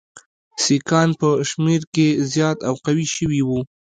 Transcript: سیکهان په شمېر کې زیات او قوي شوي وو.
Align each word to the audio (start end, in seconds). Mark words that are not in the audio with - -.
سیکهان 0.63 1.09
په 1.19 1.29
شمېر 1.49 1.81
کې 1.93 2.07
زیات 2.33 2.57
او 2.67 2.75
قوي 2.85 3.07
شوي 3.15 3.41
وو. 3.47 3.59